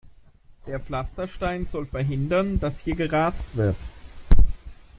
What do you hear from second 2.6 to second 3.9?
hier gerast wird.